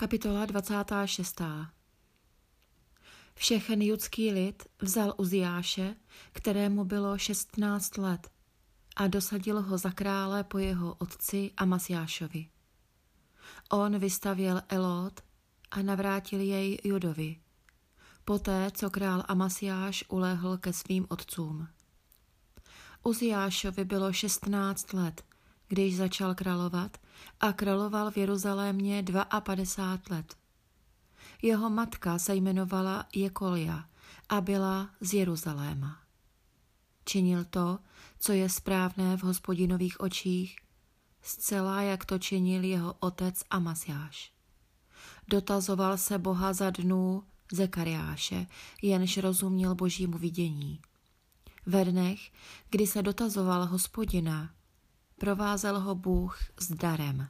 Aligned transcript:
Kapitola 0.00 0.46
26. 0.46 1.40
Všechen 3.34 3.82
judský 3.82 4.32
lid 4.32 4.62
vzal 4.82 5.14
Uziáše, 5.16 5.96
kterému 6.32 6.84
bylo 6.84 7.18
16 7.18 7.98
let, 7.98 8.30
a 8.96 9.06
dosadil 9.06 9.62
ho 9.62 9.78
za 9.78 9.90
krále 9.90 10.44
po 10.44 10.58
jeho 10.58 10.94
otci 10.94 11.50
Amasiášovi. 11.56 12.48
On 13.70 13.98
vystavěl 13.98 14.62
Elot 14.68 15.20
a 15.70 15.82
navrátil 15.82 16.40
jej 16.40 16.78
Judovi, 16.84 17.40
poté 18.24 18.70
co 18.70 18.90
král 18.90 19.24
Amasiáš 19.28 20.04
ulehl 20.08 20.58
ke 20.58 20.72
svým 20.72 21.06
otcům. 21.08 21.68
Uziášovi 23.02 23.84
bylo 23.84 24.12
16 24.12 24.92
let, 24.92 25.24
když 25.68 25.96
začal 25.96 26.34
královat 26.34 26.98
a 27.40 27.52
královal 27.52 28.10
v 28.10 28.16
Jeruzalémě 28.16 29.04
52 29.40 30.16
let. 30.16 30.36
Jeho 31.42 31.70
matka 31.70 32.18
se 32.18 32.34
jmenovala 32.34 33.06
Jekolia 33.14 33.84
a 34.28 34.40
byla 34.40 34.90
z 35.00 35.14
Jeruzaléma. 35.14 35.98
Činil 37.04 37.44
to, 37.44 37.78
co 38.18 38.32
je 38.32 38.48
správné 38.48 39.16
v 39.16 39.22
hospodinových 39.22 40.00
očích, 40.00 40.56
zcela 41.22 41.82
jak 41.82 42.04
to 42.04 42.18
činil 42.18 42.64
jeho 42.64 42.94
otec 43.00 43.42
Amasiáš. 43.50 44.32
Dotazoval 45.28 45.98
se 45.98 46.18
Boha 46.18 46.52
za 46.52 46.70
dnů 46.70 47.22
Zekariáše, 47.52 48.46
jenž 48.82 49.18
rozuměl 49.18 49.74
božímu 49.74 50.18
vidění. 50.18 50.80
Ve 51.66 51.84
dnech, 51.84 52.30
kdy 52.70 52.86
se 52.86 53.02
dotazoval 53.02 53.66
hospodina, 53.66 54.50
provázel 55.18 55.80
ho 55.80 55.94
Bůh 55.94 56.38
s 56.60 56.72
darem. 56.72 57.28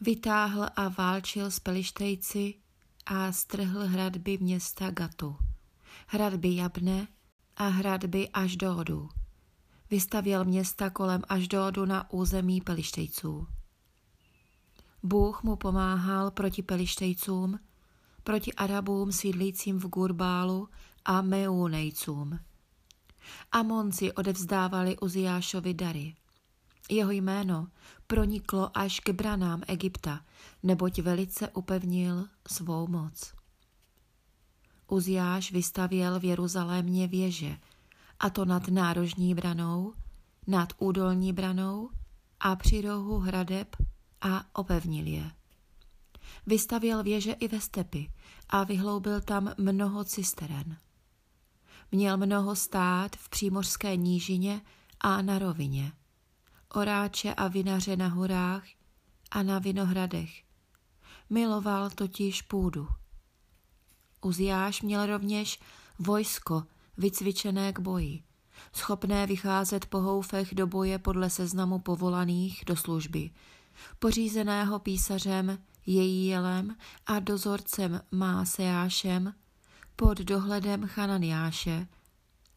Vytáhl 0.00 0.68
a 0.76 0.88
válčil 0.88 1.50
s 1.50 1.60
pelištejci 1.60 2.54
a 3.06 3.32
strhl 3.32 3.86
hradby 3.86 4.38
města 4.38 4.90
Gatu, 4.90 5.36
hradby 6.06 6.56
Jabne 6.56 7.08
a 7.56 7.68
hradby 7.68 8.28
až. 8.28 8.56
Vystavěl 9.90 10.44
města 10.44 10.90
kolem 10.90 11.22
až 11.28 11.48
na 11.84 12.12
území 12.12 12.60
pelištejců. 12.60 13.46
Bůh 15.02 15.42
mu 15.42 15.56
pomáhal 15.56 16.30
proti 16.30 16.62
pelištejcům, 16.62 17.60
proti 18.22 18.52
Arabům 18.52 19.12
sídlícím 19.12 19.78
v 19.78 19.86
Gurbálu 19.86 20.68
a 21.04 21.22
Meunejcům. 21.22 22.38
Amonci 23.52 24.12
odevzdávali 24.12 24.98
Uziášovi 24.98 25.74
dary. 25.74 26.14
Jeho 26.90 27.10
jméno 27.10 27.68
proniklo 28.06 28.78
až 28.78 29.00
k 29.00 29.10
branám 29.10 29.62
Egypta, 29.66 30.24
neboť 30.62 31.00
velice 31.00 31.48
upevnil 31.48 32.28
svou 32.48 32.86
moc. 32.86 33.34
Uziáš 34.88 35.52
vystavěl 35.52 36.20
v 36.20 36.24
Jeruzalémě 36.24 37.08
věže, 37.08 37.56
a 38.20 38.30
to 38.30 38.44
nad 38.44 38.68
nárožní 38.68 39.34
branou, 39.34 39.94
nad 40.46 40.72
údolní 40.78 41.32
branou 41.32 41.90
a 42.40 42.56
při 42.56 42.80
rohu 42.80 43.18
hradeb 43.18 43.76
a 44.20 44.44
opevnil 44.52 45.06
je. 45.06 45.30
Vystavěl 46.46 47.02
věže 47.02 47.32
i 47.32 47.48
ve 47.48 47.60
stepy 47.60 48.10
a 48.48 48.64
vyhloubil 48.64 49.20
tam 49.20 49.52
mnoho 49.58 50.04
cisteren. 50.04 50.76
Měl 51.94 52.16
mnoho 52.16 52.56
stát 52.56 53.16
v 53.16 53.28
přímořské 53.28 53.96
nížině 53.96 54.60
a 55.00 55.22
na 55.22 55.38
rovině, 55.38 55.92
oráče 56.74 57.34
a 57.34 57.48
vinaře 57.48 57.96
na 57.96 58.08
horách 58.08 58.64
a 59.30 59.42
na 59.42 59.58
vinohradech. 59.58 60.30
Miloval 61.30 61.90
totiž 61.90 62.42
půdu. 62.42 62.88
Uziáš 64.20 64.82
měl 64.82 65.06
rovněž 65.06 65.60
vojsko 65.98 66.64
vycvičené 66.96 67.72
k 67.72 67.78
boji, 67.78 68.22
schopné 68.72 69.26
vycházet 69.26 69.86
po 69.86 70.00
houfech 70.00 70.54
do 70.54 70.66
boje 70.66 70.98
podle 70.98 71.30
seznamu 71.30 71.78
povolaných 71.78 72.62
do 72.66 72.76
služby, 72.76 73.30
pořízeného 73.98 74.78
písařem 74.78 75.58
Jejíjelem 75.86 76.76
a 77.06 77.18
dozorcem 77.18 78.00
Máseášem 78.12 79.34
pod 79.96 80.18
dohledem 80.18 80.86
Chananiáše 80.86 81.86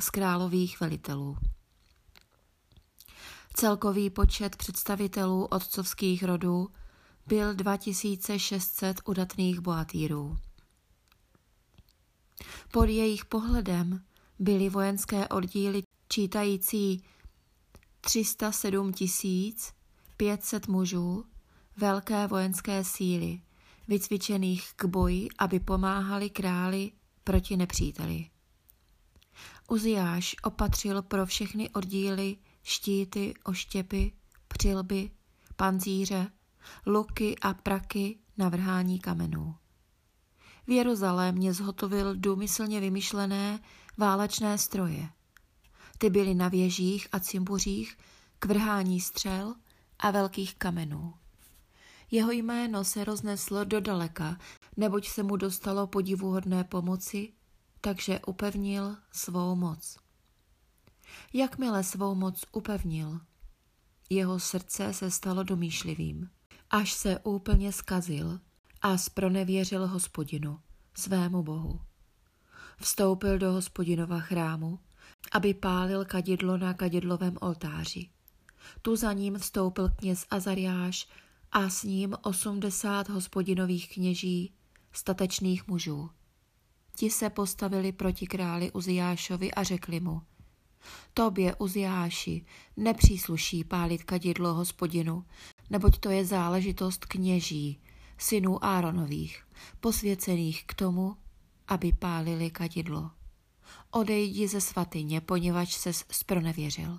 z 0.00 0.10
králových 0.10 0.80
velitelů. 0.80 1.36
Celkový 3.54 4.10
počet 4.10 4.56
představitelů 4.56 5.46
otcovských 5.46 6.24
rodů 6.24 6.70
byl 7.26 7.54
2600 7.54 9.00
udatných 9.04 9.60
bohatýrů. 9.60 10.38
Pod 12.72 12.84
jejich 12.84 13.24
pohledem 13.24 14.04
byly 14.38 14.68
vojenské 14.68 15.28
oddíly 15.28 15.82
čítající 16.08 17.04
307 18.00 18.92
500 20.16 20.68
mužů, 20.68 21.24
velké 21.76 22.26
vojenské 22.26 22.84
síly, 22.84 23.40
vycvičených 23.88 24.72
k 24.76 24.84
boji, 24.84 25.28
aby 25.38 25.60
pomáhali 25.60 26.30
králi 26.30 26.92
proti 27.24 27.56
nepříteli. 27.56 28.30
Uziáš 29.68 30.36
opatřil 30.42 31.02
pro 31.02 31.26
všechny 31.26 31.70
oddíly 31.70 32.36
štíty, 32.62 33.34
oštěpy, 33.44 34.12
přilby, 34.48 35.10
pancíře, 35.56 36.30
luky 36.86 37.36
a 37.38 37.54
praky 37.54 38.18
na 38.38 38.48
vrhání 38.48 38.98
kamenů. 38.98 39.54
V 40.66 40.70
Jeruzalémě 40.70 41.52
zhotovil 41.52 42.16
důmyslně 42.16 42.80
vymyšlené 42.80 43.60
válečné 43.98 44.58
stroje. 44.58 45.08
Ty 45.98 46.10
byly 46.10 46.34
na 46.34 46.48
věžích 46.48 47.08
a 47.12 47.20
cimbuřích 47.20 47.98
k 48.38 48.46
vrhání 48.46 49.00
střel 49.00 49.54
a 49.98 50.10
velkých 50.10 50.54
kamenů. 50.54 51.14
Jeho 52.10 52.30
jméno 52.30 52.84
se 52.84 53.04
rozneslo 53.04 53.64
do 53.64 53.80
daleka, 53.80 54.38
neboť 54.76 55.08
se 55.08 55.22
mu 55.22 55.36
dostalo 55.36 55.86
podivuhodné 55.86 56.64
pomoci, 56.64 57.32
takže 57.80 58.20
upevnil 58.26 58.96
svou 59.12 59.54
moc. 59.56 59.98
Jakmile 61.32 61.84
svou 61.84 62.14
moc 62.14 62.44
upevnil, 62.52 63.20
jeho 64.10 64.40
srdce 64.40 64.92
se 64.92 65.10
stalo 65.10 65.42
domýšlivým, 65.42 66.30
až 66.70 66.92
se 66.92 67.18
úplně 67.18 67.72
skazil 67.72 68.40
a 68.82 68.98
spronevěřil 68.98 69.86
hospodinu, 69.86 70.60
svému 70.94 71.42
bohu. 71.42 71.80
Vstoupil 72.80 73.38
do 73.38 73.52
hospodinova 73.52 74.20
chrámu, 74.20 74.78
aby 75.32 75.54
pálil 75.54 76.04
kadidlo 76.04 76.56
na 76.56 76.74
kadidlovém 76.74 77.36
oltáři. 77.40 78.10
Tu 78.82 78.96
za 78.96 79.12
ním 79.12 79.38
vstoupil 79.38 79.88
kněz 79.88 80.26
Azariáš 80.30 81.08
a 81.52 81.68
s 81.68 81.82
ním 81.82 82.16
osmdesát 82.22 83.08
hospodinových 83.08 83.94
kněží, 83.94 84.52
statečných 84.92 85.66
mužů. 85.66 86.10
Ti 86.96 87.10
se 87.10 87.30
postavili 87.30 87.92
proti 87.92 88.26
králi 88.26 88.72
Uziášovi 88.72 89.52
a 89.52 89.62
řekli 89.62 90.00
mu, 90.00 90.22
Tobě, 91.14 91.54
Uziáši, 91.54 92.44
nepřísluší 92.76 93.64
pálit 93.64 94.04
kadidlo 94.04 94.54
hospodinu, 94.54 95.24
neboť 95.70 95.98
to 95.98 96.10
je 96.10 96.24
záležitost 96.24 97.04
kněží, 97.04 97.80
synů 98.18 98.64
Áronových, 98.64 99.42
posvěcených 99.80 100.64
k 100.66 100.74
tomu, 100.74 101.16
aby 101.68 101.92
pálili 101.92 102.50
kadidlo. 102.50 103.10
Odejdi 103.90 104.48
ze 104.48 104.60
svatyně, 104.60 105.20
poněvadž 105.20 105.72
ses 105.72 106.04
spronevěřil. 106.10 106.98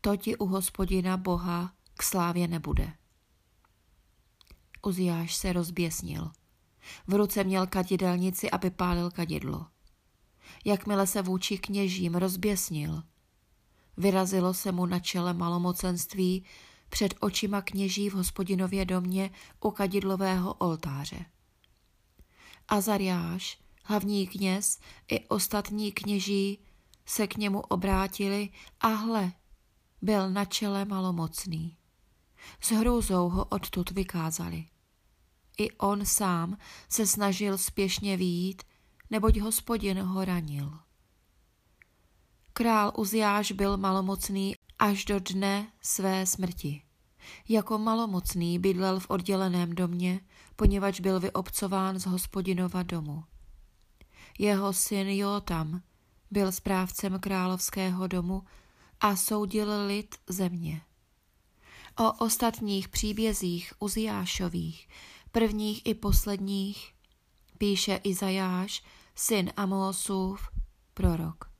To 0.00 0.16
ti 0.16 0.36
u 0.36 0.46
hospodina 0.46 1.16
Boha 1.16 1.72
k 1.94 2.02
slávě 2.02 2.48
nebude. 2.48 2.92
Uziáš 4.86 5.34
se 5.34 5.52
rozběsnil. 5.52 6.30
V 7.06 7.14
ruce 7.14 7.44
měl 7.44 7.66
kadidelnici, 7.66 8.50
aby 8.50 8.70
pálil 8.70 9.10
kadidlo. 9.10 9.66
Jakmile 10.64 11.06
se 11.06 11.22
vůči 11.22 11.58
kněžím 11.58 12.14
rozběsnil, 12.14 13.02
vyrazilo 13.96 14.54
se 14.54 14.72
mu 14.72 14.86
na 14.86 14.98
čele 14.98 15.34
malomocenství 15.34 16.44
před 16.88 17.14
očima 17.20 17.62
kněží 17.62 18.10
v 18.10 18.14
hospodinově 18.14 18.84
domě 18.84 19.30
u 19.60 19.70
kadidlového 19.70 20.54
oltáře. 20.54 21.24
Azariáš, 22.68 23.58
hlavní 23.84 24.26
kněz 24.26 24.78
i 25.08 25.28
ostatní 25.28 25.92
kněží 25.92 26.58
se 27.06 27.26
k 27.26 27.36
němu 27.36 27.60
obrátili 27.60 28.48
a 28.80 28.88
hle, 28.88 29.32
byl 30.02 30.30
na 30.30 30.44
čele 30.44 30.84
malomocný. 30.84 31.76
S 32.60 32.70
hrůzou 32.70 33.28
ho 33.28 33.44
odtud 33.44 33.90
vykázali. 33.90 34.66
I 35.58 35.70
on 35.70 36.06
sám 36.06 36.56
se 36.88 37.06
snažil 37.06 37.58
spěšně 37.58 38.16
výjít, 38.16 38.62
neboť 39.10 39.38
hospodin 39.38 40.00
ho 40.00 40.24
ranil. 40.24 40.78
Král 42.52 42.92
Uziáš 42.96 43.52
byl 43.52 43.76
malomocný 43.76 44.54
až 44.78 45.04
do 45.04 45.20
dne 45.20 45.72
své 45.82 46.26
smrti. 46.26 46.82
Jako 47.48 47.78
malomocný 47.78 48.58
bydlel 48.58 49.00
v 49.00 49.10
odděleném 49.10 49.74
domě, 49.74 50.20
poněvadž 50.56 51.00
byl 51.00 51.20
vyobcován 51.20 51.98
z 51.98 52.06
hospodinova 52.06 52.82
domu. 52.82 53.24
Jeho 54.38 54.72
syn 54.72 55.08
Jotam 55.08 55.82
byl 56.30 56.52
správcem 56.52 57.18
královského 57.20 58.06
domu 58.06 58.42
a 59.00 59.16
soudil 59.16 59.86
lid 59.86 60.14
země. 60.28 60.82
O 61.98 62.12
ostatních 62.12 62.88
příbězích 62.88 63.72
Uziášových, 63.78 64.88
prvních 65.32 65.86
i 65.86 65.94
posledních, 65.94 66.94
píše 67.58 68.00
Izajáš, 68.04 68.82
syn 69.14 69.52
Amosův, 69.56 70.48
prorok. 70.94 71.52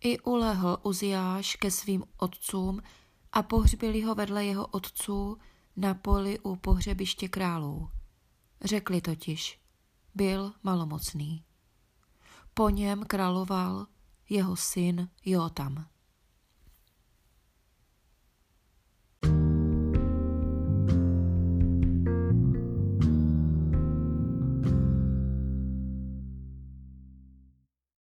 I 0.00 0.18
ulehl 0.18 0.78
Uziáš 0.82 1.56
ke 1.56 1.70
svým 1.70 2.04
otcům 2.16 2.82
a 3.32 3.42
pohřbili 3.42 4.02
ho 4.02 4.14
vedle 4.14 4.44
jeho 4.44 4.66
otců 4.66 5.38
na 5.76 5.94
poli 5.94 6.38
u 6.38 6.56
pohřebiště 6.56 7.28
králů. 7.28 7.90
Řekli 8.64 9.00
totiž, 9.00 9.60
byl 10.14 10.52
malomocný. 10.62 11.44
Po 12.54 12.68
něm 12.68 13.04
královal 13.04 13.86
jeho 14.28 14.56
syn 14.56 15.08
Jotam. 15.24 15.91